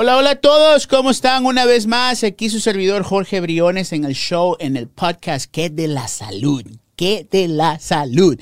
Hola, 0.00 0.16
hola 0.16 0.30
a 0.30 0.36
todos, 0.36 0.86
¿cómo 0.86 1.10
están? 1.10 1.44
Una 1.44 1.64
vez 1.64 1.88
más, 1.88 2.22
aquí 2.22 2.50
su 2.50 2.60
servidor 2.60 3.02
Jorge 3.02 3.40
Briones 3.40 3.92
en 3.92 4.04
el 4.04 4.14
show, 4.14 4.56
en 4.60 4.76
el 4.76 4.86
podcast 4.86 5.50
¿Qué 5.50 5.70
de 5.70 5.88
la 5.88 6.06
salud? 6.06 6.62
¿Qué 6.94 7.26
de 7.28 7.48
la 7.48 7.80
salud? 7.80 8.38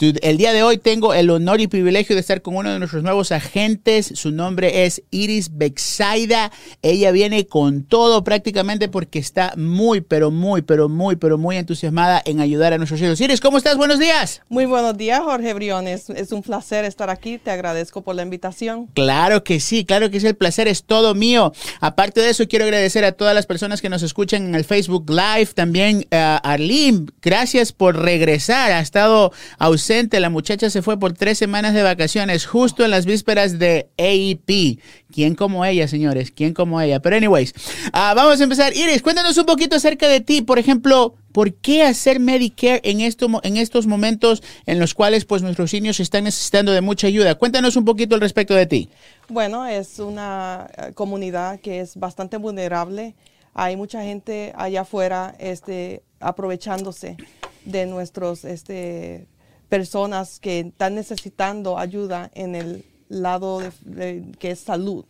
El 0.00 0.38
día 0.38 0.54
de 0.54 0.62
hoy 0.62 0.78
tengo 0.78 1.12
el 1.12 1.28
honor 1.28 1.60
y 1.60 1.66
privilegio 1.66 2.16
de 2.16 2.20
estar 2.20 2.40
con 2.40 2.56
uno 2.56 2.72
de 2.72 2.78
nuestros 2.78 3.02
nuevos 3.02 3.32
agentes. 3.32 4.10
Su 4.14 4.30
nombre 4.30 4.86
es 4.86 5.02
Iris 5.10 5.58
Bexaida. 5.58 6.50
Ella 6.80 7.10
viene 7.10 7.46
con 7.46 7.82
todo 7.82 8.24
prácticamente 8.24 8.88
porque 8.88 9.18
está 9.18 9.52
muy, 9.58 10.00
pero 10.00 10.30
muy, 10.30 10.62
pero 10.62 10.88
muy, 10.88 11.16
pero 11.16 11.36
muy 11.36 11.58
entusiasmada 11.58 12.22
en 12.24 12.40
ayudar 12.40 12.72
a 12.72 12.78
nuestros 12.78 13.02
hijos. 13.02 13.20
Iris, 13.20 13.42
¿cómo 13.42 13.58
estás? 13.58 13.76
Buenos 13.76 13.98
días. 13.98 14.40
Muy 14.48 14.64
buenos 14.64 14.96
días, 14.96 15.20
Jorge 15.20 15.52
Briones. 15.52 16.08
Es 16.08 16.32
un 16.32 16.40
placer 16.40 16.86
estar 16.86 17.10
aquí. 17.10 17.36
Te 17.36 17.50
agradezco 17.50 18.00
por 18.00 18.14
la 18.14 18.22
invitación. 18.22 18.86
Claro 18.94 19.44
que 19.44 19.60
sí, 19.60 19.84
claro 19.84 20.10
que 20.10 20.18
sí. 20.18 20.28
El 20.28 20.34
placer 20.34 20.66
es 20.66 20.84
todo 20.84 21.14
mío. 21.14 21.52
Aparte 21.82 22.22
de 22.22 22.30
eso, 22.30 22.48
quiero 22.48 22.64
agradecer 22.64 23.04
a 23.04 23.12
todas 23.12 23.34
las 23.34 23.44
personas 23.44 23.82
que 23.82 23.90
nos 23.90 24.02
escuchan 24.02 24.46
en 24.46 24.54
el 24.54 24.64
Facebook 24.64 25.10
Live. 25.10 25.50
También 25.54 26.06
a 26.10 26.38
Arlene, 26.38 27.04
gracias 27.20 27.72
por 27.74 27.98
regresar. 27.98 28.72
Ha 28.72 28.80
estado 28.80 29.30
ausente 29.58 29.89
la 29.90 30.30
muchacha 30.30 30.70
se 30.70 30.82
fue 30.82 31.00
por 31.00 31.14
tres 31.14 31.36
semanas 31.36 31.74
de 31.74 31.82
vacaciones 31.82 32.46
justo 32.46 32.84
en 32.84 32.92
las 32.92 33.06
vísperas 33.06 33.58
de 33.58 33.88
AEP. 33.98 34.78
¿Quién 35.12 35.34
como 35.34 35.64
ella, 35.64 35.88
señores? 35.88 36.30
¿Quién 36.30 36.54
como 36.54 36.80
ella? 36.80 37.00
Pero 37.00 37.16
anyways, 37.16 37.52
ah, 37.92 38.14
vamos 38.14 38.40
a 38.40 38.44
empezar. 38.44 38.72
Iris, 38.72 39.02
cuéntanos 39.02 39.36
un 39.36 39.46
poquito 39.46 39.74
acerca 39.74 40.06
de 40.06 40.20
ti. 40.20 40.42
Por 40.42 40.60
ejemplo, 40.60 41.16
¿por 41.32 41.54
qué 41.54 41.82
hacer 41.82 42.20
Medicare 42.20 42.80
en, 42.84 43.00
esto, 43.00 43.26
en 43.42 43.56
estos 43.56 43.88
momentos 43.88 44.44
en 44.64 44.78
los 44.78 44.94
cuales 44.94 45.24
pues 45.24 45.42
nuestros 45.42 45.72
niños 45.72 45.98
están 45.98 46.22
necesitando 46.22 46.70
de 46.70 46.82
mucha 46.82 47.08
ayuda? 47.08 47.34
Cuéntanos 47.34 47.74
un 47.74 47.84
poquito 47.84 48.14
al 48.14 48.20
respecto 48.20 48.54
de 48.54 48.66
ti. 48.66 48.88
Bueno, 49.28 49.66
es 49.66 49.98
una 49.98 50.70
eh, 50.76 50.92
comunidad 50.94 51.58
que 51.58 51.80
es 51.80 51.96
bastante 51.96 52.36
vulnerable. 52.36 53.16
Hay 53.54 53.74
mucha 53.76 54.04
gente 54.04 54.52
allá 54.56 54.82
afuera 54.82 55.34
este, 55.40 56.04
aprovechándose 56.20 57.16
de 57.64 57.86
nuestros 57.86 58.44
este, 58.44 59.26
personas 59.70 60.40
que 60.40 60.60
están 60.60 60.96
necesitando 60.96 61.78
ayuda 61.78 62.30
en 62.34 62.54
el 62.54 62.84
lado 63.08 63.60
de, 63.82 64.24
que 64.38 64.50
es 64.50 64.58
salud. 64.58 65.06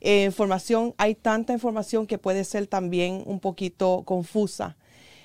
Eh, 0.00 0.24
información, 0.24 0.94
hay 0.96 1.14
tanta 1.14 1.52
información 1.52 2.06
que 2.06 2.16
puede 2.16 2.44
ser 2.44 2.66
también 2.66 3.22
un 3.26 3.40
poquito 3.40 4.02
confusa. 4.06 4.76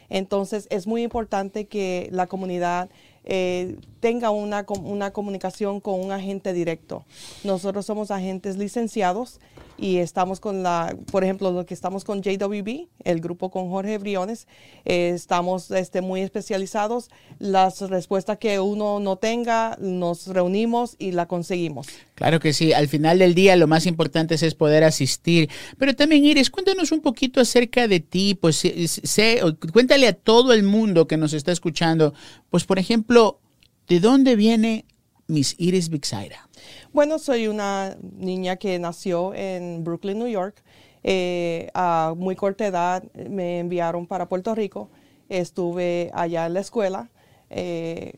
Entonces 0.10 0.68
es 0.70 0.88
muy 0.88 1.04
importante 1.04 1.68
que 1.68 2.10
la 2.12 2.28
comunidad 2.28 2.90
eh, 3.24 3.78
tenga 4.00 4.32
una, 4.32 4.66
una 4.82 5.12
comunicación 5.14 5.80
con 5.80 6.02
un 6.02 6.12
agente 6.12 6.52
directo. 6.52 7.06
Nosotros 7.44 7.86
somos 7.86 8.12
agentes 8.12 8.58
licenciados 8.58 9.40
y 9.82 9.98
estamos 9.98 10.40
con 10.40 10.62
la, 10.62 10.96
por 11.12 11.24
ejemplo, 11.24 11.52
lo 11.52 11.66
que 11.66 11.74
estamos 11.74 12.06
con 12.06 12.22
JWB, 12.22 12.88
el 13.04 13.20
grupo 13.20 13.50
con 13.50 13.68
Jorge 13.72 13.98
Briones, 13.98 14.48
eh, 14.86 15.12
estamos 15.16 15.72
este, 15.72 16.02
muy 16.02 16.22
especializados. 16.22 17.10
Las 17.40 17.82
respuestas 17.82 18.38
que 18.38 18.60
uno 18.60 19.00
no 19.00 19.16
tenga, 19.16 19.76
nos 19.82 20.28
reunimos 20.28 20.96
y 21.00 21.14
la 21.14 21.26
conseguimos. 21.26 21.88
Claro 22.14 22.40
que 22.40 22.54
sí, 22.54 22.74
al 22.74 22.88
final 22.88 23.18
del 23.18 23.34
día 23.34 23.56
lo 23.56 23.66
más 23.66 23.88
importante 23.88 24.36
es, 24.36 24.54
poder 24.54 24.84
asistir. 24.84 25.50
Pero 25.80 25.96
también, 25.96 26.26
Iris, 26.26 26.52
cuéntanos 26.52 26.92
un 26.92 27.02
poquito 27.02 27.42
acerca 27.42 27.88
de 27.88 28.02
ti, 28.02 28.36
pues 28.36 28.58
sé, 28.58 29.42
cuéntale 29.74 30.08
a 30.08 30.14
todo 30.14 30.54
el 30.54 30.62
mundo 30.62 31.08
que 31.08 31.18
nos 31.18 31.34
está 31.34 31.52
escuchando, 31.52 32.14
pues 32.52 32.66
por 32.66 32.78
ejemplo, 32.78 33.40
¿de 33.88 34.00
dónde 34.00 34.36
viene 34.36 34.86
Miss 35.32 35.56
Iris 35.58 35.90
Bixaira? 35.90 36.50
Bueno, 36.92 37.18
soy 37.18 37.48
una 37.48 37.96
niña 38.18 38.58
que 38.58 38.78
nació 38.80 39.34
en 39.34 39.84
Brooklyn, 39.84 40.20
New 40.20 40.28
York. 40.28 40.62
Eh, 41.04 41.70
a 41.74 42.14
muy 42.16 42.36
corta 42.36 42.68
edad 42.68 43.04
me 43.14 43.60
enviaron 43.60 44.06
para 44.08 44.28
Puerto 44.28 44.54
Rico. 44.54 44.90
Estuve 45.30 46.12
allá 46.14 46.46
en 46.46 46.54
la 46.54 46.60
escuela. 46.60 47.10
Eh, 47.50 48.14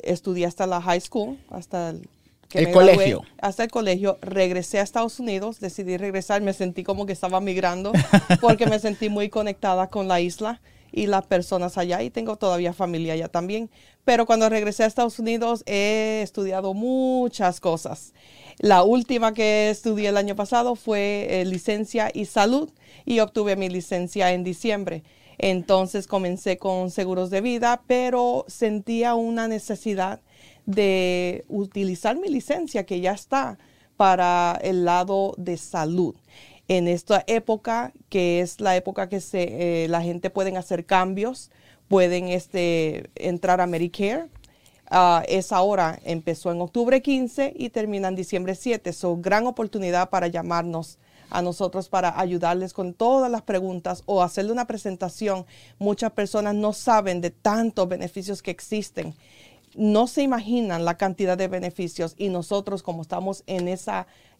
estudié 0.00 0.46
hasta 0.46 0.66
la 0.66 0.80
high 0.80 1.00
school, 1.00 1.38
hasta 1.50 1.90
el, 1.90 2.72
colegio. 2.72 3.22
hasta 3.42 3.64
el 3.64 3.70
colegio. 3.70 4.18
Regresé 4.22 4.78
a 4.78 4.82
Estados 4.82 5.20
Unidos, 5.20 5.60
decidí 5.60 5.98
regresar. 5.98 6.40
Me 6.40 6.54
sentí 6.54 6.82
como 6.82 7.04
que 7.04 7.12
estaba 7.12 7.42
migrando 7.42 7.92
porque 8.40 8.66
me 8.66 8.78
sentí 8.78 9.10
muy 9.10 9.28
conectada 9.28 9.88
con 9.88 10.08
la 10.08 10.22
isla 10.22 10.62
y 10.94 11.06
las 11.08 11.26
personas 11.26 11.76
allá 11.76 12.02
y 12.02 12.10
tengo 12.10 12.36
todavía 12.36 12.72
familia 12.72 13.14
allá 13.14 13.28
también. 13.28 13.68
Pero 14.04 14.26
cuando 14.26 14.48
regresé 14.48 14.84
a 14.84 14.86
Estados 14.86 15.18
Unidos 15.18 15.64
he 15.66 16.20
estudiado 16.22 16.72
muchas 16.72 17.58
cosas. 17.58 18.14
La 18.58 18.84
última 18.84 19.34
que 19.34 19.70
estudié 19.70 20.10
el 20.10 20.16
año 20.16 20.36
pasado 20.36 20.76
fue 20.76 21.26
eh, 21.28 21.44
licencia 21.44 22.10
y 22.14 22.26
salud 22.26 22.70
y 23.04 23.18
obtuve 23.18 23.56
mi 23.56 23.68
licencia 23.68 24.32
en 24.32 24.44
diciembre. 24.44 25.02
Entonces 25.38 26.06
comencé 26.06 26.58
con 26.58 26.92
seguros 26.92 27.28
de 27.30 27.40
vida, 27.40 27.82
pero 27.88 28.44
sentía 28.46 29.16
una 29.16 29.48
necesidad 29.48 30.20
de 30.64 31.44
utilizar 31.48 32.16
mi 32.16 32.28
licencia 32.28 32.86
que 32.86 33.00
ya 33.00 33.12
está 33.12 33.58
para 33.96 34.58
el 34.62 34.84
lado 34.84 35.34
de 35.38 35.56
salud 35.56 36.14
en 36.68 36.88
esta 36.88 37.24
época, 37.26 37.92
que 38.08 38.40
es 38.40 38.60
la 38.60 38.76
época 38.76 39.08
que 39.08 39.20
se, 39.20 39.84
eh, 39.84 39.88
la 39.88 40.02
gente 40.02 40.30
pueden 40.30 40.56
hacer 40.56 40.86
cambios, 40.86 41.50
pueden 41.88 42.28
este, 42.28 43.10
entrar 43.14 43.60
a 43.60 43.66
Medicare. 43.66 44.28
Uh, 44.90 45.24
esa 45.28 45.60
hora 45.62 45.98
empezó 46.04 46.52
en 46.52 46.60
octubre 46.60 47.00
15 47.00 47.54
y 47.56 47.70
termina 47.70 48.08
en 48.08 48.16
diciembre 48.16 48.54
7. 48.54 48.90
Es 48.90 48.96
so, 48.96 49.16
gran 49.16 49.46
oportunidad 49.46 50.10
para 50.10 50.28
llamarnos 50.28 50.98
a 51.30 51.42
nosotros 51.42 51.88
para 51.88 52.18
ayudarles 52.20 52.72
con 52.72 52.94
todas 52.94 53.30
las 53.30 53.42
preguntas 53.42 54.02
o 54.06 54.22
hacerle 54.22 54.52
una 54.52 54.66
presentación. 54.66 55.46
Muchas 55.78 56.12
personas 56.12 56.54
no 56.54 56.72
saben 56.72 57.20
de 57.20 57.30
tantos 57.30 57.88
beneficios 57.88 58.42
que 58.42 58.50
existen 58.50 59.14
no 59.76 60.06
se 60.06 60.22
imaginan 60.22 60.84
la 60.84 60.96
cantidad 60.96 61.36
de 61.36 61.48
beneficios 61.48 62.14
y 62.16 62.28
nosotros 62.28 62.82
como 62.82 63.02
estamos 63.02 63.42
en 63.46 63.68
ese 63.68 63.92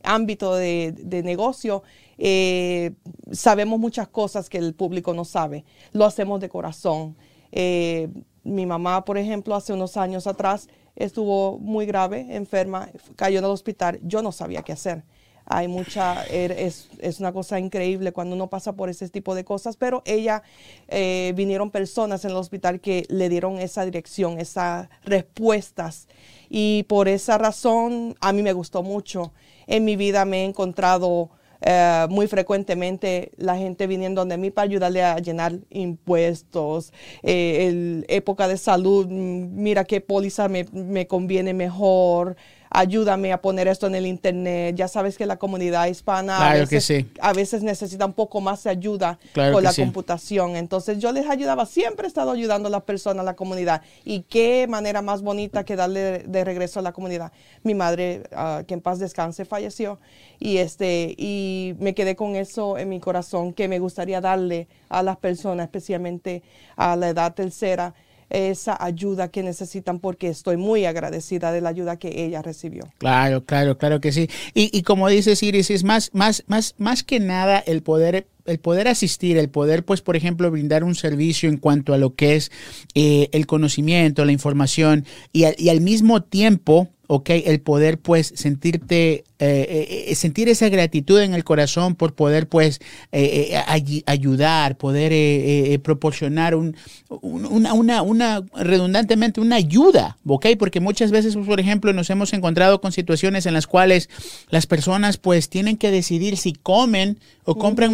ámbito 0.02 0.54
de, 0.54 1.22
negocio, 1.24 1.82
eh, 2.18 2.92
sabemos 3.32 3.80
muchas 3.80 4.08
cosas 4.08 4.48
que 4.48 4.58
el 4.58 4.74
público 4.74 5.14
no 5.14 5.24
sabe. 5.24 5.64
Lo 5.92 6.04
hacemos 6.04 6.40
de 6.40 6.48
corazón. 6.48 7.16
Eh, 7.52 8.08
mi 8.42 8.66
mamá, 8.66 9.04
por 9.04 9.18
ejemplo, 9.18 9.54
hace 9.54 9.72
unos 9.72 9.96
años 9.96 10.26
atrás 10.26 10.68
estuvo 10.96 11.58
muy 11.58 11.86
grave, 11.86 12.26
enferma, 12.30 12.90
cayó 13.16 13.38
en 13.38 13.44
el 13.44 13.50
hospital. 13.50 13.98
Yo 14.02 14.22
no 14.22 14.32
sabía 14.32 14.62
qué 14.62 14.72
hacer. 14.72 15.04
Hay 15.46 15.68
mucha, 15.68 16.24
er, 16.26 16.52
es, 16.52 16.88
es, 17.00 17.20
una 17.20 17.32
cosa 17.32 17.58
increíble 17.58 18.12
cuando 18.12 18.34
uno 18.34 18.48
pasa 18.48 18.72
por 18.72 18.88
ese 18.88 19.08
tipo 19.08 19.34
de 19.34 19.44
cosas, 19.44 19.76
pero 19.76 20.02
ella, 20.06 20.42
eh, 20.88 21.32
vinieron 21.36 21.70
personas 21.70 22.24
en 22.24 22.30
el 22.30 22.36
hospital 22.36 22.80
que 22.80 23.04
le 23.08 23.28
dieron 23.28 23.58
esa 23.58 23.84
dirección, 23.84 24.40
esas 24.40 24.88
respuestas. 25.04 26.08
Y 26.48 26.84
por 26.84 27.08
esa 27.08 27.36
razón 27.36 28.16
a 28.20 28.32
mí 28.32 28.42
me 28.42 28.52
gustó 28.52 28.82
mucho. 28.82 29.32
En 29.66 29.84
mi 29.84 29.96
vida 29.96 30.24
me 30.24 30.42
he 30.42 30.44
encontrado 30.44 31.30
eh, 31.66 32.06
muy 32.10 32.26
frecuentemente 32.26 33.30
la 33.36 33.56
gente 33.56 33.86
viniendo 33.86 34.24
de 34.24 34.36
mí 34.36 34.50
para 34.50 34.64
ayudarle 34.66 35.02
a 35.02 35.16
llenar 35.18 35.54
impuestos, 35.70 36.92
eh, 37.22 37.66
el, 37.68 38.04
época 38.08 38.48
de 38.48 38.58
salud, 38.58 39.06
mira 39.06 39.84
qué 39.84 40.02
póliza 40.02 40.48
me, 40.48 40.66
me 40.72 41.06
conviene 41.06 41.54
mejor, 41.54 42.36
ayúdame 42.70 43.32
a 43.32 43.40
poner 43.40 43.68
esto 43.68 43.86
en 43.86 43.94
el 43.94 44.06
internet. 44.06 44.74
Ya 44.76 44.88
sabes 44.88 45.16
que 45.16 45.26
la 45.26 45.36
comunidad 45.36 45.86
hispana 45.86 46.38
a, 46.38 47.32
veces, 47.32 47.62
necesita 47.62 48.06
un 48.06 48.12
poco 48.12 48.40
más 48.40 48.64
de 48.64 48.70
ayuda 48.70 49.18
con 49.34 49.62
la 49.62 49.72
computación. 49.72 50.56
Entonces 50.56 50.98
yo 50.98 51.12
les 51.12 51.28
ayudaba, 51.28 51.66
siempre 51.66 52.06
he 52.06 52.08
estado 52.08 52.30
ayudando 52.30 52.68
a 52.68 52.70
las 52.70 52.82
personas, 52.82 53.20
a 53.22 53.24
la 53.24 53.36
comunidad. 53.36 53.82
Y 54.04 54.22
qué 54.22 54.66
manera 54.68 55.02
más 55.02 55.22
bonita 55.22 55.64
que 55.64 55.76
darle 55.76 56.20
de 56.20 56.44
regreso 56.44 56.80
a 56.80 56.82
la 56.82 56.92
comunidad. 56.92 57.32
Mi 57.62 57.74
madre, 57.74 58.24
ah, 58.32 58.62
que 58.66 58.74
en 58.74 58.80
paz 58.80 58.98
descanse, 58.98 59.44
falleció 59.44 59.98
y 60.38 60.58
este 60.58 61.14
y 61.16 61.74
me 61.78 61.94
quedé 61.94 62.16
con 62.16 62.36
eso 62.36 62.76
en 62.78 62.88
mi 62.88 63.00
corazón 63.00 63.52
que 63.52 63.68
me 63.68 63.78
gustaría 63.78 64.20
darle 64.20 64.68
a 64.88 65.02
las 65.02 65.16
personas, 65.16 65.64
especialmente 65.64 66.42
a 66.76 66.96
la 66.96 67.08
edad 67.08 67.34
tercera 67.34 67.94
esa 68.30 68.76
ayuda 68.82 69.28
que 69.28 69.42
necesitan 69.42 69.98
porque 69.98 70.28
estoy 70.28 70.56
muy 70.56 70.84
agradecida 70.84 71.52
de 71.52 71.60
la 71.60 71.70
ayuda 71.70 71.96
que 71.96 72.24
ella 72.24 72.42
recibió. 72.42 72.84
Claro, 72.98 73.44
claro, 73.44 73.78
claro 73.78 74.00
que 74.00 74.12
sí. 74.12 74.28
Y, 74.54 74.76
y 74.76 74.82
como 74.82 75.08
dices 75.08 75.42
Iris, 75.42 75.70
es 75.70 75.84
más, 75.84 76.10
más, 76.12 76.44
más, 76.46 76.74
más 76.78 77.02
que 77.02 77.20
nada 77.20 77.58
el 77.58 77.82
poder 77.82 78.26
el 78.44 78.58
poder 78.58 78.88
asistir, 78.88 79.36
el 79.36 79.48
poder, 79.48 79.84
pues, 79.84 80.00
por 80.00 80.16
ejemplo, 80.16 80.50
brindar 80.50 80.84
un 80.84 80.94
servicio 80.94 81.48
en 81.48 81.56
cuanto 81.56 81.94
a 81.94 81.98
lo 81.98 82.14
que 82.14 82.36
es 82.36 82.50
eh, 82.94 83.28
el 83.32 83.46
conocimiento, 83.46 84.24
la 84.24 84.32
información 84.32 85.04
y, 85.32 85.44
y, 85.56 85.68
al 85.68 85.80
mismo 85.80 86.22
tiempo 86.22 86.90
¿ok? 87.06 87.30
El 87.30 87.60
poder 87.60 87.98
pues 87.98 88.32
sentirte, 88.34 89.24
eh, 89.38 90.06
eh, 90.08 90.14
sentir 90.14 90.48
esa 90.48 90.68
gratitud 90.68 91.20
en 91.20 91.34
el 91.34 91.44
corazón 91.44 91.94
por 91.94 92.14
poder 92.14 92.48
pues 92.48 92.80
eh, 93.12 93.60
ayudar, 94.06 94.76
poder 94.76 95.80
proporcionar 95.80 96.54
un, 96.54 96.76
una, 97.08 97.72
una, 97.72 98.02
una, 98.02 98.42
redundantemente 98.54 99.40
una 99.40 99.56
ayuda, 99.56 100.16
¿ok? 100.26 100.46
Porque 100.58 100.80
muchas 100.80 101.10
veces, 101.10 101.36
por 101.36 101.60
ejemplo, 101.60 101.92
nos 101.92 102.08
hemos 102.10 102.32
encontrado 102.32 102.80
con 102.80 102.92
situaciones 102.92 103.46
en 103.46 103.54
las 103.54 103.66
cuales 103.66 104.08
las 104.48 104.66
personas 104.66 105.18
pues 105.18 105.48
tienen 105.48 105.76
que 105.76 105.90
decidir 105.90 106.36
si 106.36 106.54
comen 106.54 107.18
o 107.44 107.56
compran 107.56 107.92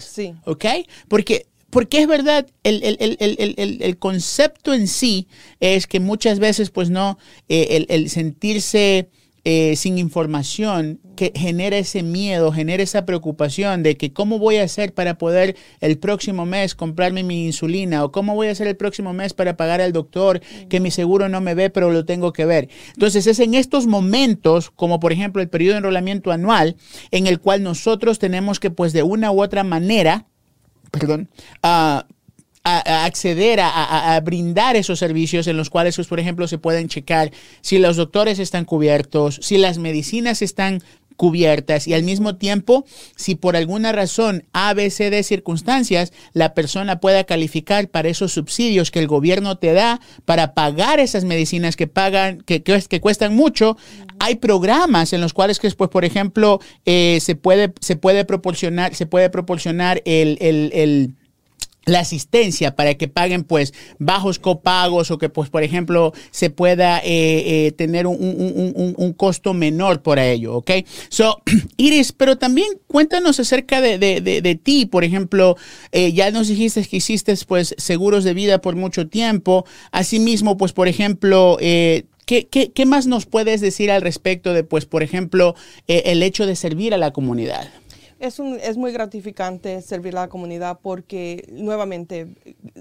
sí. 0.00 0.34
¿ok? 0.44 0.64
Porque 1.08 1.46
porque 1.70 2.00
es 2.00 2.08
verdad, 2.08 2.48
el, 2.64 2.82
el, 2.82 3.98
concepto 3.98 4.74
en 4.74 4.88
sí 4.88 5.28
es 5.60 5.86
que 5.86 6.00
muchas 6.00 6.40
veces, 6.40 6.70
pues 6.70 6.90
no, 6.90 7.16
eh, 7.48 7.86
el, 7.88 8.10
sentirse 8.10 9.08
eh, 9.44 9.74
sin 9.76 9.98
información 9.98 11.00
que 11.16 11.32
genera 11.34 11.78
ese 11.78 12.02
miedo, 12.02 12.52
genera 12.52 12.82
esa 12.82 13.06
preocupación 13.06 13.82
de 13.82 13.96
que 13.96 14.12
cómo 14.12 14.38
voy 14.38 14.56
a 14.56 14.64
hacer 14.64 14.92
para 14.92 15.16
poder 15.16 15.56
el 15.80 15.98
próximo 15.98 16.46
mes 16.46 16.74
comprarme 16.74 17.22
mi 17.22 17.46
insulina 17.46 18.04
o 18.04 18.12
cómo 18.12 18.34
voy 18.34 18.48
a 18.48 18.52
hacer 18.52 18.66
el 18.66 18.76
próximo 18.76 19.12
mes 19.12 19.32
para 19.32 19.56
pagar 19.56 19.80
al 19.80 19.92
doctor 19.92 20.40
que 20.68 20.80
mi 20.80 20.90
seguro 20.90 21.28
no 21.28 21.40
me 21.40 21.54
ve 21.54 21.70
pero 21.70 21.90
lo 21.90 22.04
tengo 22.04 22.32
que 22.32 22.44
ver. 22.44 22.68
Entonces 22.92 23.26
es 23.26 23.38
en 23.40 23.54
estos 23.54 23.86
momentos, 23.86 24.70
como 24.70 25.00
por 25.00 25.12
ejemplo 25.12 25.40
el 25.40 25.48
periodo 25.48 25.72
de 25.72 25.78
enrolamiento 25.78 26.32
anual, 26.32 26.76
en 27.10 27.26
el 27.26 27.40
cual 27.40 27.62
nosotros 27.62 28.18
tenemos 28.18 28.60
que 28.60 28.70
pues 28.70 28.92
de 28.92 29.02
una 29.02 29.30
u 29.32 29.42
otra 29.42 29.64
manera 29.64 30.26
perdón, 30.90 31.28
a, 32.64 33.04
acceder 33.04 33.60
a, 33.60 34.20
brindar 34.20 34.76
esos 34.76 34.98
servicios 34.98 35.46
en 35.46 35.56
los 35.56 35.70
cuales, 35.70 35.96
pues, 35.96 36.08
por 36.08 36.20
ejemplo, 36.20 36.46
se 36.46 36.58
pueden 36.58 36.88
checar 36.88 37.32
si 37.60 37.78
los 37.78 37.96
doctores 37.96 38.38
están 38.38 38.64
cubiertos, 38.64 39.40
si 39.42 39.58
las 39.58 39.78
medicinas 39.78 40.42
están 40.42 40.82
cubiertas 41.16 41.86
y 41.86 41.92
al 41.92 42.02
mismo 42.02 42.36
tiempo, 42.36 42.86
si 43.14 43.34
por 43.34 43.54
alguna 43.54 43.92
razón 43.92 44.44
A, 44.54 44.72
B, 44.72 44.88
C, 44.88 45.10
D 45.10 45.22
circunstancias, 45.22 46.14
la 46.32 46.54
persona 46.54 46.98
pueda 46.98 47.24
calificar 47.24 47.88
para 47.88 48.08
esos 48.08 48.32
subsidios 48.32 48.90
que 48.90 49.00
el 49.00 49.06
gobierno 49.06 49.58
te 49.58 49.74
da 49.74 50.00
para 50.24 50.54
pagar 50.54 50.98
esas 50.98 51.24
medicinas 51.24 51.76
que 51.76 51.86
pagan, 51.86 52.40
que, 52.40 52.62
que, 52.62 53.00
cuestan 53.02 53.36
mucho, 53.36 53.76
hay 54.18 54.36
programas 54.36 55.12
en 55.12 55.20
los 55.20 55.34
cuales, 55.34 55.58
que 55.58 55.70
pues, 55.72 55.90
por 55.90 56.06
ejemplo, 56.06 56.58
eh, 56.86 57.18
se, 57.20 57.34
puede, 57.34 57.74
se 57.82 57.96
puede 57.96 58.24
proporcionar, 58.24 58.94
se 58.94 59.04
puede 59.04 59.28
proporcionar 59.28 60.00
el, 60.06 60.38
el 60.40 61.14
la 61.90 62.00
asistencia 62.00 62.76
para 62.76 62.94
que 62.94 63.08
paguen 63.08 63.44
pues 63.44 63.74
bajos 63.98 64.38
copagos 64.38 65.10
o 65.10 65.18
que 65.18 65.28
pues 65.28 65.50
por 65.50 65.62
ejemplo 65.62 66.12
se 66.30 66.50
pueda 66.50 66.98
eh, 67.00 67.66
eh, 67.66 67.72
tener 67.72 68.06
un, 68.06 69.14
costo 69.16 69.54
menor 69.54 70.02
por 70.02 70.18
ello, 70.18 70.56
¿ok? 70.56 70.70
So, 71.08 71.42
Iris, 71.76 72.12
pero 72.12 72.38
también 72.38 72.68
cuéntanos 72.86 73.40
acerca 73.40 73.80
de, 73.80 74.60
ti, 74.62 74.86
por 74.86 75.04
ejemplo, 75.04 75.56
eh, 75.92 76.12
ya 76.12 76.30
nos 76.30 76.48
dijiste 76.48 76.86
que 76.86 76.98
hiciste 76.98 77.34
pues 77.46 77.74
seguros 77.76 78.24
de 78.24 78.34
vida 78.34 78.60
por 78.60 78.76
mucho 78.76 79.08
tiempo, 79.08 79.66
asimismo 79.90 80.56
pues 80.56 80.72
por 80.72 80.88
ejemplo, 80.88 81.58
¿qué, 81.60 82.46
qué, 82.48 82.86
más 82.86 83.06
nos 83.06 83.26
puedes 83.26 83.60
decir 83.60 83.90
al 83.90 84.02
respecto 84.02 84.54
de 84.54 84.62
pues 84.64 84.86
por 84.86 85.02
ejemplo 85.02 85.54
el 85.86 86.22
hecho 86.22 86.46
de 86.46 86.56
servir 86.56 86.94
a 86.94 86.98
la 86.98 87.12
comunidad? 87.12 87.68
Es, 88.20 88.38
un, 88.38 88.58
es 88.62 88.76
muy 88.76 88.92
gratificante 88.92 89.80
servir 89.80 90.14
a 90.14 90.20
la 90.20 90.28
comunidad 90.28 90.80
porque 90.82 91.48
nuevamente 91.50 92.28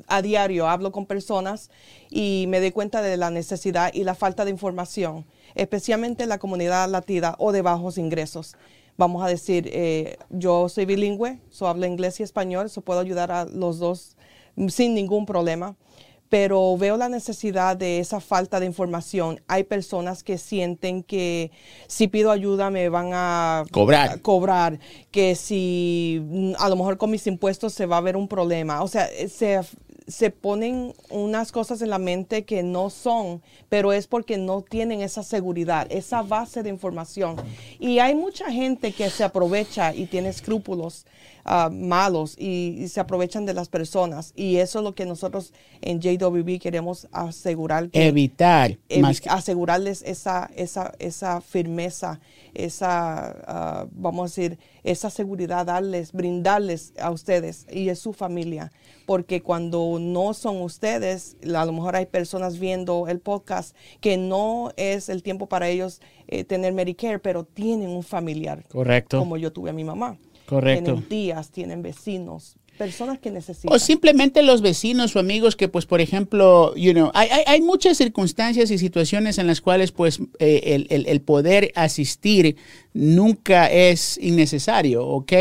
a 0.07 0.21
diario 0.21 0.67
hablo 0.67 0.91
con 0.91 1.05
personas 1.05 1.71
y 2.09 2.43
me 2.49 2.59
doy 2.59 2.71
cuenta 2.71 3.01
de 3.01 3.15
la 3.15 3.29
necesidad 3.29 3.89
y 3.93 4.03
la 4.03 4.15
falta 4.15 4.43
de 4.43 4.51
información, 4.51 5.25
especialmente 5.55 6.23
en 6.23 6.29
la 6.29 6.39
comunidad 6.39 6.89
latina 6.89 7.35
o 7.39 7.53
de 7.53 7.61
bajos 7.61 7.97
ingresos. 7.97 8.57
Vamos 8.97 9.23
a 9.23 9.27
decir, 9.27 9.69
eh, 9.71 10.17
yo 10.29 10.67
soy 10.67 10.83
bilingüe, 10.83 11.39
so 11.49 11.69
hablo 11.69 11.85
inglés 11.85 12.19
y 12.19 12.23
español, 12.23 12.69
so 12.69 12.81
puedo 12.81 12.99
ayudar 12.99 13.31
a 13.31 13.45
los 13.45 13.79
dos 13.79 14.17
sin 14.67 14.93
ningún 14.93 15.25
problema 15.25 15.77
pero 16.29 16.77
veo 16.77 16.95
la 16.95 17.09
necesidad 17.09 17.75
de 17.75 17.99
esa 17.99 18.19
falta 18.19 18.59
de 18.59 18.67
información. 18.67 19.41
Hay 19.47 19.63
personas 19.63 20.23
que 20.23 20.37
sienten 20.37 21.03
que 21.03 21.51
si 21.87 22.07
pido 22.07 22.31
ayuda 22.31 22.69
me 22.69 22.87
van 22.89 23.09
a 23.13 23.65
cobrar, 23.71 24.21
cobrar 24.21 24.79
que 25.11 25.35
si 25.35 26.21
mm, 26.23 26.53
a 26.59 26.69
lo 26.69 26.75
mejor 26.75 26.97
con 26.97 27.09
mis 27.09 27.25
impuestos 27.27 27.73
se 27.73 27.87
va 27.87 27.97
a 27.97 28.01
ver 28.01 28.15
un 28.15 28.27
problema. 28.27 28.83
O 28.83 28.87
sea, 28.87 29.07
se, 29.27 29.59
se 30.09 30.31
ponen 30.31 30.93
unas 31.09 31.51
cosas 31.51 31.81
en 31.81 31.89
la 31.89 31.99
mente 31.99 32.43
que 32.43 32.63
no 32.63 32.89
son, 32.89 33.41
pero 33.69 33.93
es 33.93 34.07
porque 34.07 34.37
no 34.37 34.61
tienen 34.61 35.01
esa 35.01 35.23
seguridad, 35.23 35.87
esa 35.89 36.21
base 36.23 36.63
de 36.63 36.69
información. 36.69 37.37
Y 37.79 37.99
hay 37.99 38.15
mucha 38.15 38.51
gente 38.51 38.91
que 38.91 39.09
se 39.09 39.23
aprovecha 39.23 39.93
y 39.93 40.07
tiene 40.07 40.29
escrúpulos 40.29 41.05
Ah, 41.51 41.71
malos 41.71 42.35
y, 42.37 42.87
se 42.89 42.99
aprovechan 42.99 43.43
de 43.43 43.55
las 43.55 43.69
personas. 43.69 44.33
Y 44.35 44.57
eso 44.57 44.79
es 44.79 44.83
lo 44.83 44.93
que 44.93 45.07
nosotros 45.07 45.51
en 45.81 45.99
JWB 45.99 46.59
queremos 46.59 47.07
asegurar. 47.11 47.89
Evitar. 47.93 48.77
Asegurarles 49.27 50.03
esa, 50.03 50.51
esa, 50.55 50.93
esa 50.99 51.41
firmeza, 51.41 52.19
esa, 52.53 53.35
ah, 53.47 53.87
vamos 53.91 54.21
a 54.21 54.41
decir, 54.41 54.59
esa 54.83 55.09
seguridad, 55.09 55.65
darles, 55.65 56.11
brindarles 56.11 56.93
a 56.99 57.11
ustedes 57.11 57.65
y 57.71 57.89
a 57.89 57.95
su 57.95 58.13
familia. 58.13 58.71
Porque 59.05 59.41
cuando 59.41 59.97
no 59.99 60.33
son 60.33 60.61
ustedes, 60.61 61.35
a 61.43 61.65
lo 61.65 61.73
mejor 61.73 61.95
hay 61.95 62.05
personas 62.05 62.59
viendo 62.59 63.07
el 63.07 63.19
podcast 63.19 63.75
que 64.01 64.17
no 64.17 64.71
es 64.77 65.09
el 65.09 65.23
tiempo 65.23 65.47
para 65.47 65.67
ellos 65.67 66.01
eh, 66.27 66.43
tener 66.43 66.73
Medicare, 66.73 67.19
pero 67.19 67.43
tienen 67.43 67.89
un 67.89 68.03
familiar. 68.03 68.63
Correcto. 68.67 69.19
Como 69.19 69.37
yo 69.37 69.51
tuve 69.51 69.71
a 69.71 69.73
mi 69.73 69.83
mamá. 69.83 70.17
Correcto. 70.49 70.83
Tienen 70.83 71.03
tías, 71.07 71.51
tienen 71.51 71.83
vecinos, 71.83 72.55
personas 72.79 73.19
que 73.19 73.29
necesitan. 73.29 73.71
O 73.75 73.77
simplemente 73.77 74.41
los 74.41 74.61
vecinos 74.61 75.15
o 75.15 75.19
amigos 75.19 75.55
que, 75.55 75.67
pues, 75.67 75.85
por 75.85 76.01
ejemplo, 76.01 76.73
you 76.75 76.93
know, 76.93 77.11
hay, 77.13 77.29
hay, 77.29 77.43
hay 77.45 77.61
muchas 77.61 77.97
circunstancias 77.97 78.71
y 78.71 78.79
situaciones 78.79 79.37
en 79.37 79.45
las 79.45 79.61
cuales, 79.61 79.91
pues, 79.91 80.19
eh, 80.39 80.61
el, 80.63 80.87
el, 80.89 81.05
el, 81.05 81.21
poder 81.21 81.71
asistir 81.75 82.55
nunca 82.93 83.67
es 83.67 84.17
innecesario, 84.21 85.05
¿ok? 85.05 85.31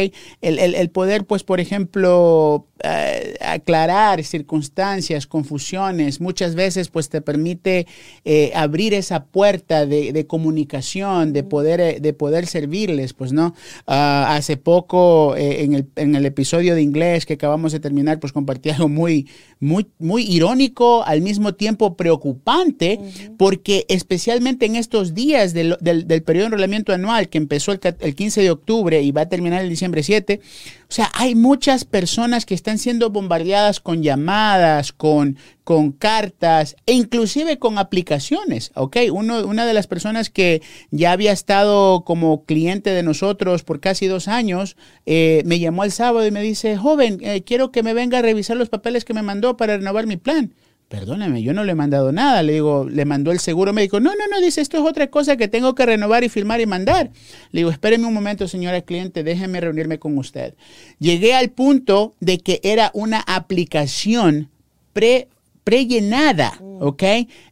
El, 0.41 0.59
el 0.59 0.91
poder, 0.91 1.25
pues, 1.25 1.45
por 1.45 1.61
ejemplo, 1.61 2.69
eh, 2.85 3.35
aclarar 3.41 4.23
circunstancias, 4.23 5.27
confusiones, 5.27 6.21
muchas 6.21 6.55
veces 6.55 6.91
pues 6.91 7.09
te 7.09 7.21
permite 7.21 7.89
eh, 8.25 8.53
abrir 8.55 8.95
esa 8.95 9.25
puerta 9.25 9.85
de, 9.85 10.27
comunicación, 10.29 11.33
de 11.33 11.43
poder, 11.43 11.81
eh, 11.81 11.99
de 12.01 12.13
poder 12.13 12.47
servirles, 12.47 13.15
pues 13.15 13.33
no. 13.33 13.53
Ah, 13.89 14.37
hace 14.37 14.57
poco 14.57 15.35
en, 15.37 15.75
el, 15.75 15.89
en, 15.97 16.15
el, 16.15 16.25
episodio 16.25 16.77
de 16.77 16.83
inglés 16.83 17.27
que 17.27 17.35
acabamos 17.35 17.73
de 17.73 17.81
terminar, 17.81 18.21
pues 18.21 18.33
compartí 18.33 18.71
algo 18.71 18.89
muy, 18.89 19.27
muy, 19.59 19.89
muy 19.99 20.23
irónico, 20.23 21.03
al 21.05 21.21
mismo 21.21 21.55
tiempo 21.55 21.97
preocupante, 21.97 23.01
porque 23.39 23.87
especialmente 23.89 24.67
en 24.67 24.77
estos 24.77 25.15
días 25.15 25.53
del, 25.53 25.77
del, 25.81 26.23
periodo 26.23 26.45
de 26.45 26.47
enrolamiento 26.47 26.93
anual 26.93 27.29
que 27.29 27.38
empezó 27.39 27.73
el, 27.73 27.81
el 28.01 28.15
15 28.15 28.43
de 28.43 28.51
octubre 28.51 29.01
y 29.01 29.11
va 29.13 29.23
a 29.23 29.29
terminar 29.29 29.63
el 29.63 29.71
diciembre 29.71 30.03
7, 30.03 30.41
o 30.91 30.93
sea, 30.95 31.11
hay 31.13 31.35
muchas 31.35 31.85
personas 31.85 32.47
que 32.47 32.55
están 32.55 32.79
siendo 32.79 33.11
bombardeadas 33.11 33.81
con 33.81 34.03
llamadas, 34.03 34.93
con, 34.93 35.37
con 35.65 35.93
cartas 35.93 36.77
e 36.87 36.95
inclusive 36.95 37.59
con 37.59 37.77
aplicaciones, 37.77 38.73
¿ok? 38.75 38.97
Uno, 39.13 39.47
una 39.47 39.67
de 39.67 39.75
las 39.75 39.87
personas 39.87 40.31
que 40.31 40.63
ya 40.91 41.13
había 41.13 41.33
estado 41.33 42.05
como 42.05 42.45
cliente 42.45 42.91
de 42.91 43.03
nosotros 43.03 43.65
por 43.65 43.81
casi 43.81 44.07
dos 44.07 44.29
años, 44.29 44.77
eh, 45.05 45.43
me 45.45 45.59
llamó 45.59 45.85
el 45.85 45.93
sábado 45.93 46.27
y 46.27 46.31
me 46.31 46.43
dice, 46.43 46.77
joven, 46.77 47.19
eh, 47.23 47.43
quiero 47.43 47.71
que 47.71 47.83
me 47.83 47.93
venga 47.93 48.21
a 48.21 48.23
revisar 48.23 48.57
los 48.57 48.71
papeles 48.71 49.05
que 49.05 49.15
me 49.15 49.23
mandó 49.23 49.57
para 49.57 49.77
renovar 49.77 50.07
mi 50.07 50.17
plan 50.17 50.55
perdóname, 50.89 51.43
yo 51.43 51.53
no 51.53 51.65
le 51.65 51.73
he 51.73 51.75
mandado 51.75 52.13
nada. 52.13 52.43
Le 52.43 52.55
digo, 52.55 52.87
le 52.91 53.05
mandó 53.05 53.31
el 53.31 53.41
seguro 53.41 53.73
médico. 53.73 54.01
No, 54.01 54.11
no, 54.11 54.27
no, 54.31 54.41
dice, 54.41 54.61
esto 54.61 54.79
es 54.79 54.85
otra 54.85 55.09
cosa 55.09 55.37
que 55.37 55.49
tengo 55.49 55.75
que 55.75 55.87
renovar 55.87 56.25
y 56.25 56.29
firmar 56.29 56.61
y 56.61 56.67
mandar. 56.67 57.11
Le 57.53 57.61
digo, 57.61 57.71
espéreme 57.71 58.07
un 58.07 58.15
momento, 58.15 58.49
señora 58.49 58.81
cliente, 58.81 59.23
déjeme 59.23 59.61
reunirme 59.61 59.99
con 59.99 60.17
usted. 60.19 60.55
Llegué 60.99 61.35
al 61.35 61.51
punto 61.51 62.15
de 62.21 62.39
que 62.39 62.61
era 62.63 62.91
una 62.95 63.21
aplicación 63.21 64.49
pre 64.93 65.29
prellenada, 65.69 66.59
mm. 66.63 66.83
¿ok? 66.83 67.03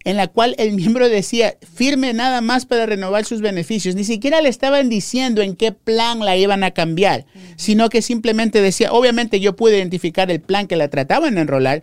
En 0.05 0.16
la 0.16 0.28
cual 0.28 0.55
el 0.57 0.73
miembro 0.73 1.11
decía, 1.11 1.59
firme 1.75 2.14
nada 2.14 2.40
más 2.40 2.64
para 2.64 2.87
renovar 2.87 3.26
sus 3.26 3.43
beneficios. 3.43 3.95
Ni 3.95 4.05
siquiera 4.05 4.40
le 4.40 4.49
estaban 4.49 4.88
diciendo 4.88 5.43
en 5.43 5.55
qué 5.55 5.71
plan 5.71 6.21
la 6.21 6.35
iban 6.35 6.64
a 6.64 6.71
cambiar, 6.71 7.26
sino 7.57 7.90
que 7.90 8.00
simplemente 8.00 8.62
decía, 8.62 8.90
obviamente 8.90 9.38
yo 9.38 9.55
pude 9.55 9.76
identificar 9.76 10.31
el 10.31 10.40
plan 10.40 10.66
que 10.66 10.76
la 10.76 10.88
trataban 10.88 11.35
de 11.35 11.43
enrolar 11.43 11.83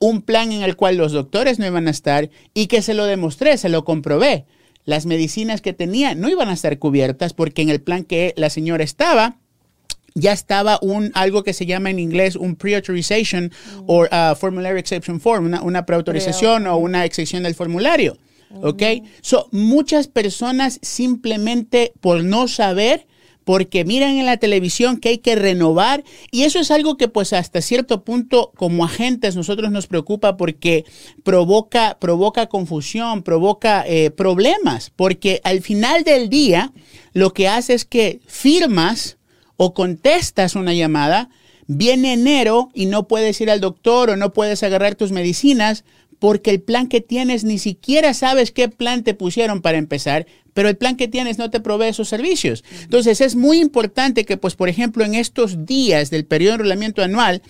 un 0.00 0.22
plan 0.22 0.52
en 0.52 0.62
el 0.62 0.76
cual 0.76 0.96
los 0.96 1.12
doctores 1.12 1.58
no 1.58 1.66
iban 1.66 1.88
a 1.88 1.90
estar 1.90 2.30
y 2.54 2.66
que 2.66 2.82
se 2.82 2.94
lo 2.94 3.04
demostré, 3.04 3.58
se 3.58 3.68
lo 3.68 3.84
comprobé. 3.84 4.44
Las 4.84 5.06
medicinas 5.06 5.60
que 5.60 5.72
tenía 5.72 6.14
no 6.14 6.28
iban 6.28 6.48
a 6.48 6.54
estar 6.54 6.78
cubiertas 6.78 7.34
porque 7.34 7.62
en 7.62 7.68
el 7.68 7.80
plan 7.80 8.04
que 8.04 8.32
la 8.36 8.48
señora 8.48 8.84
estaba, 8.84 9.36
ya 10.14 10.32
estaba 10.32 10.78
un 10.82 11.10
algo 11.14 11.42
que 11.42 11.52
se 11.52 11.66
llama 11.66 11.90
en 11.90 11.98
inglés 11.98 12.36
un 12.36 12.56
pre-authorization 12.56 13.52
o 13.86 14.04
uh, 14.04 14.34
formulary 14.36 14.78
exception 14.78 15.20
form, 15.20 15.46
una, 15.46 15.62
una 15.62 15.84
preautorización 15.84 16.66
o 16.66 16.76
una 16.76 17.04
excepción 17.04 17.42
del 17.42 17.54
formulario. 17.54 18.16
¿ok? 18.62 18.82
So, 19.20 19.48
muchas 19.52 20.08
personas 20.08 20.78
simplemente 20.82 21.92
por 22.00 22.24
no 22.24 22.48
saber, 22.48 23.06
porque 23.48 23.86
miran 23.86 24.18
en 24.18 24.26
la 24.26 24.36
televisión 24.36 24.98
que 24.98 25.08
hay 25.08 25.18
que 25.20 25.34
renovar 25.34 26.04
y 26.30 26.42
eso 26.42 26.58
es 26.58 26.70
algo 26.70 26.98
que 26.98 27.08
pues 27.08 27.32
hasta 27.32 27.62
cierto 27.62 28.04
punto 28.04 28.52
como 28.54 28.84
agentes 28.84 29.36
nosotros 29.36 29.70
nos 29.70 29.86
preocupa 29.86 30.36
porque 30.36 30.84
provoca, 31.22 31.96
provoca 31.98 32.48
confusión, 32.48 33.22
provoca 33.22 33.86
eh, 33.86 34.10
problemas, 34.10 34.92
porque 34.94 35.40
al 35.44 35.62
final 35.62 36.04
del 36.04 36.28
día 36.28 36.72
lo 37.14 37.32
que 37.32 37.48
hace 37.48 37.72
es 37.72 37.86
que 37.86 38.20
firmas 38.26 39.16
o 39.56 39.72
contestas 39.72 40.54
una 40.54 40.74
llamada, 40.74 41.30
viene 41.66 42.12
enero 42.12 42.68
y 42.74 42.84
no 42.84 43.08
puedes 43.08 43.40
ir 43.40 43.50
al 43.50 43.60
doctor 43.60 44.10
o 44.10 44.16
no 44.18 44.34
puedes 44.34 44.62
agarrar 44.62 44.94
tus 44.94 45.10
medicinas 45.10 45.84
porque 46.18 46.50
el 46.50 46.60
plan 46.60 46.88
que 46.88 47.00
tienes 47.00 47.44
ni 47.44 47.58
siquiera 47.58 48.14
sabes 48.14 48.50
qué 48.50 48.68
plan 48.68 49.04
te 49.04 49.14
pusieron 49.14 49.62
para 49.62 49.78
empezar, 49.78 50.26
pero 50.54 50.68
el 50.68 50.76
plan 50.76 50.96
que 50.96 51.08
tienes 51.08 51.38
no 51.38 51.50
te 51.50 51.60
provee 51.60 51.88
esos 51.88 52.08
servicios. 52.08 52.64
Entonces 52.82 53.20
es 53.20 53.36
muy 53.36 53.58
importante 53.60 54.24
que, 54.24 54.36
pues, 54.36 54.56
por 54.56 54.68
ejemplo, 54.68 55.04
en 55.04 55.14
estos 55.14 55.66
días 55.66 56.10
del 56.10 56.24
periodo 56.24 56.52
de 56.52 56.54
enrolamiento 56.56 57.02
anual, 57.02 57.42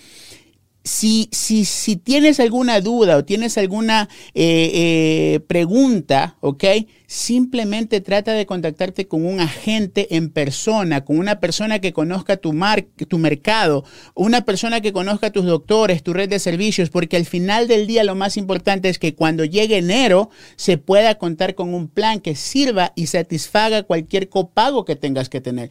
si, 0.83 1.29
si, 1.31 1.65
si, 1.65 1.97
tienes 1.97 2.39
alguna 2.39 2.79
duda 2.79 3.17
o 3.17 3.25
tienes 3.25 3.57
alguna 3.57 4.07
eh, 4.33 4.71
eh, 4.73 5.39
pregunta, 5.41 6.37
¿ok? 6.39 6.63
Simplemente 7.05 8.01
trata 8.01 8.33
de 8.33 8.45
contactarte 8.45 9.07
con 9.07 9.25
un 9.25 9.39
agente 9.39 10.15
en 10.15 10.29
persona, 10.29 11.03
con 11.03 11.19
una 11.19 11.39
persona 11.39 11.79
que 11.79 11.91
conozca 11.91 12.37
tu, 12.37 12.53
mar, 12.53 12.87
tu 13.07 13.17
mercado, 13.17 13.83
una 14.15 14.45
persona 14.45 14.79
que 14.79 14.93
conozca 14.93 15.31
tus 15.31 15.45
doctores, 15.45 16.01
tu 16.01 16.13
red 16.13 16.29
de 16.29 16.39
servicios, 16.39 16.89
porque 16.89 17.17
al 17.17 17.25
final 17.25 17.67
del 17.67 17.85
día 17.85 18.03
lo 18.03 18.15
más 18.15 18.37
importante 18.37 18.89
es 18.89 18.99
que 18.99 19.15
cuando 19.15 19.43
llegue 19.43 19.77
enero 19.77 20.29
se 20.55 20.77
pueda 20.77 21.15
contar 21.15 21.55
con 21.55 21.73
un 21.73 21.89
plan 21.89 22.21
que 22.21 22.35
sirva 22.35 22.93
y 22.95 23.07
satisfaga 23.07 23.83
cualquier 23.83 24.29
copago 24.29 24.85
que 24.85 24.95
tengas 24.95 25.29
que 25.29 25.41
tener. 25.41 25.69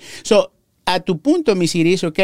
A 0.94 1.00
tu 1.00 1.20
punto, 1.20 1.54
mis 1.54 1.74
Iris, 1.74 2.04
¿ok? 2.04 2.18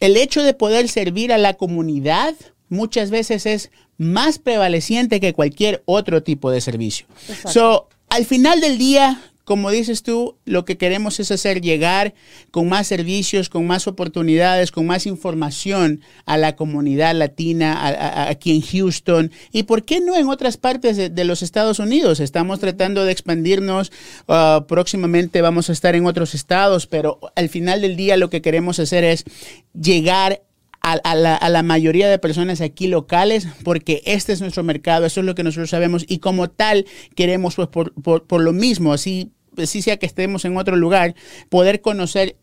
El 0.00 0.16
hecho 0.16 0.42
de 0.42 0.54
poder 0.54 0.88
servir 0.88 1.32
a 1.32 1.38
la 1.38 1.54
comunidad 1.54 2.34
muchas 2.68 3.10
veces 3.10 3.46
es 3.46 3.70
más 3.96 4.38
prevaleciente 4.38 5.20
que 5.20 5.32
cualquier 5.32 5.82
otro 5.86 6.22
tipo 6.22 6.50
de 6.50 6.60
servicio. 6.60 7.06
So, 7.46 7.88
al 8.08 8.24
final 8.24 8.60
del 8.60 8.78
día, 8.78 9.20
como 9.48 9.70
dices 9.70 10.02
tú, 10.02 10.36
lo 10.44 10.66
que 10.66 10.76
queremos 10.76 11.20
es 11.20 11.30
hacer 11.30 11.62
llegar 11.62 12.12
con 12.50 12.68
más 12.68 12.86
servicios, 12.86 13.48
con 13.48 13.66
más 13.66 13.86
oportunidades, 13.86 14.70
con 14.70 14.84
más 14.84 15.06
información 15.06 16.02
a 16.26 16.36
la 16.36 16.54
comunidad 16.54 17.14
latina 17.14 18.28
aquí 18.28 18.54
en 18.54 18.60
Houston 18.60 19.32
y, 19.50 19.62
¿por 19.62 19.86
qué 19.86 20.00
no 20.00 20.18
en 20.18 20.28
otras 20.28 20.58
partes 20.58 20.98
de, 20.98 21.24
los 21.24 21.40
Estados 21.40 21.78
Unidos? 21.78 22.20
Estamos 22.20 22.60
tratando 22.60 23.06
de 23.06 23.12
expandirnos, 23.12 23.90
uh, 24.26 24.66
próximamente 24.66 25.40
vamos 25.40 25.70
a 25.70 25.72
estar 25.72 25.94
en 25.94 26.04
otros 26.04 26.34
estados, 26.34 26.86
pero 26.86 27.18
al 27.34 27.48
final 27.48 27.80
del 27.80 27.96
día 27.96 28.18
lo 28.18 28.28
que 28.28 28.42
queremos 28.42 28.78
hacer 28.78 29.02
es 29.02 29.24
llegar 29.72 30.42
a, 30.82 31.14
la, 31.14 31.62
mayoría 31.62 32.10
de 32.10 32.18
personas 32.18 32.60
aquí 32.60 32.86
locales, 32.86 33.48
porque 33.64 34.02
este 34.04 34.34
es 34.34 34.42
nuestro 34.42 34.62
mercado, 34.62 35.06
eso 35.06 35.20
es 35.20 35.26
lo 35.26 35.34
que 35.34 35.42
nosotros 35.42 35.70
sabemos 35.70 36.04
y 36.06 36.18
como 36.18 36.50
tal 36.50 36.84
queremos, 37.14 37.54
pues 37.54 37.68
por, 37.68 37.94
por 37.94 38.40
lo 38.42 38.52
mismo, 38.52 38.92
así 38.92 39.32
si 39.66 39.82
sea 39.82 39.96
que 39.96 40.06
estemos 40.06 40.44
en 40.44 40.56
otro 40.56 40.76
lugar, 40.76 41.14
poder 41.48 41.80
conocer 41.80 42.36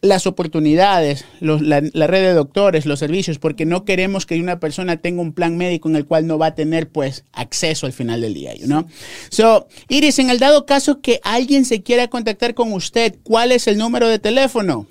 las 0.00 0.26
oportunidades, 0.26 1.24
la, 1.40 1.80
red 1.80 2.22
de 2.22 2.34
doctores, 2.34 2.84
los 2.84 2.98
servicios, 2.98 3.38
porque 3.38 3.64
no 3.64 3.84
queremos 3.84 4.26
que 4.26 4.38
una 4.38 4.60
persona 4.60 4.98
tenga 4.98 5.22
un 5.22 5.32
plan 5.32 5.56
médico 5.56 5.88
en 5.88 5.96
el 5.96 6.06
cual 6.06 6.26
no 6.26 6.38
va 6.38 6.48
a 6.48 6.54
tener 6.54 6.90
pues 6.90 7.24
acceso 7.32 7.86
al 7.86 7.92
final 7.92 8.20
del 8.20 8.34
día, 8.34 8.52
¿no? 8.66 8.86
So, 9.30 9.66
Iris, 9.88 10.18
en 10.18 10.30
el 10.30 10.38
dado 10.38 10.66
caso 10.66 11.00
que 11.00 11.20
alguien 11.22 11.64
se 11.64 11.82
quiera 11.82 12.08
contactar 12.08 12.54
con 12.54 12.72
usted, 12.72 13.16
¿cuál 13.22 13.50
es 13.50 13.66
el 13.66 13.78
número 13.78 14.08
de 14.08 14.18
teléfono? 14.18 14.86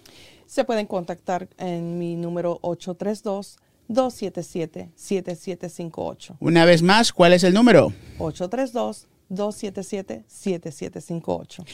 Se 0.48 0.64
pueden 0.64 0.88
contactar 0.88 1.48
en 1.58 1.98
mi 2.00 2.16
número 2.16 2.60
832 2.62 3.58
277 3.88 4.90
7758. 4.96 6.38
Una 6.40 6.66
vez 6.66 6.82
más, 6.82 7.14
¿cuál 7.14 7.34
es 7.34 7.44
el 7.44 7.54
número? 7.54 7.94
832 8.18 9.08
277-7758. 9.36 11.66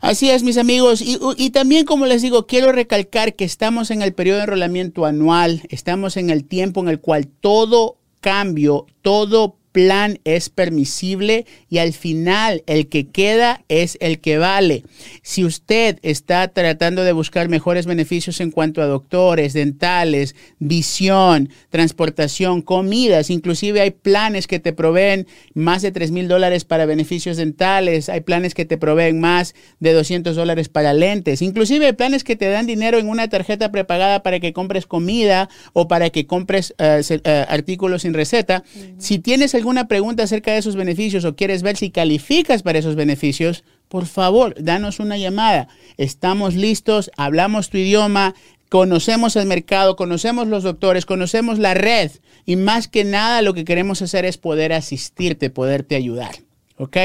Así 0.00 0.30
es, 0.30 0.42
mis 0.42 0.56
amigos. 0.56 1.02
Y, 1.02 1.18
y, 1.36 1.50
también, 1.50 1.84
como 1.84 2.06
les 2.06 2.22
digo, 2.22 2.46
quiero 2.46 2.72
recalcar 2.72 3.34
que 3.34 3.44
estamos 3.44 3.90
en 3.90 4.00
el 4.02 4.14
periodo 4.14 4.38
de 4.38 4.44
enrolamiento 4.44 5.04
anual, 5.04 5.62
estamos 5.68 6.16
en 6.16 6.30
el 6.30 6.44
tiempo 6.44 6.80
en 6.80 6.88
el 6.88 7.00
cual 7.00 7.28
todo 7.28 7.98
cambio, 8.20 8.86
todo 9.02 9.57
plan 9.72 10.20
es 10.24 10.48
permisible 10.48 11.46
y 11.68 11.78
al 11.78 11.92
final 11.92 12.62
el 12.66 12.88
que 12.88 13.08
queda 13.08 13.64
es 13.68 13.96
el 14.00 14.20
que 14.20 14.38
vale. 14.38 14.84
Si 15.22 15.44
usted 15.44 15.98
está 16.02 16.48
tratando 16.48 17.04
de 17.04 17.12
buscar 17.12 17.48
mejores 17.48 17.86
beneficios 17.86 18.40
en 18.40 18.50
cuanto 18.50 18.82
a 18.82 18.86
doctores, 18.86 19.52
dentales, 19.52 20.34
visión, 20.58 21.50
transportación, 21.70 22.62
comidas, 22.62 23.30
inclusive 23.30 23.80
hay 23.80 23.90
planes 23.90 24.46
que 24.46 24.58
te 24.58 24.72
proveen 24.72 25.26
más 25.54 25.82
de 25.82 25.92
3 25.92 26.10
mil 26.10 26.28
dólares 26.28 26.64
para 26.64 26.86
beneficios 26.86 27.36
dentales, 27.36 28.08
hay 28.08 28.20
planes 28.20 28.54
que 28.54 28.64
te 28.64 28.78
proveen 28.78 29.20
más 29.20 29.54
de 29.80 29.92
200 29.92 30.36
dólares 30.36 30.68
para 30.68 30.92
lentes, 30.92 31.42
inclusive 31.42 31.86
hay 31.86 31.92
planes 31.92 32.24
que 32.24 32.36
te 32.36 32.48
dan 32.48 32.66
dinero 32.66 32.98
en 32.98 33.08
una 33.08 33.28
tarjeta 33.28 33.70
prepagada 33.70 34.22
para 34.22 34.40
que 34.40 34.52
compres 34.52 34.86
comida 34.86 35.48
o 35.72 35.88
para 35.88 36.10
que 36.10 36.26
compres 36.26 36.74
uh, 36.78 37.00
uh, 37.00 37.28
artículos 37.48 38.02
sin 38.02 38.14
receta. 38.14 38.64
Mm. 38.74 39.00
Si 39.00 39.18
tienes 39.18 39.54
alguna 39.58 39.88
pregunta 39.88 40.22
acerca 40.22 40.52
de 40.52 40.58
esos 40.58 40.76
beneficios 40.76 41.24
o 41.24 41.36
quieres 41.36 41.62
ver 41.62 41.76
si 41.76 41.90
calificas 41.90 42.62
para 42.62 42.78
esos 42.78 42.94
beneficios, 42.94 43.64
por 43.88 44.06
favor, 44.06 44.54
danos 44.58 45.00
una 45.00 45.18
llamada. 45.18 45.68
Estamos 45.96 46.54
listos, 46.54 47.10
hablamos 47.16 47.70
tu 47.70 47.78
idioma, 47.78 48.34
conocemos 48.68 49.36
el 49.36 49.46
mercado, 49.46 49.96
conocemos 49.96 50.48
los 50.48 50.62
doctores, 50.62 51.06
conocemos 51.06 51.58
la 51.58 51.74
red 51.74 52.10
y 52.44 52.56
más 52.56 52.88
que 52.88 53.04
nada 53.04 53.42
lo 53.42 53.54
que 53.54 53.64
queremos 53.64 54.02
hacer 54.02 54.24
es 54.24 54.38
poder 54.38 54.72
asistirte, 54.72 55.50
poderte 55.50 55.96
ayudar. 55.96 56.47
¿Ok? 56.78 56.96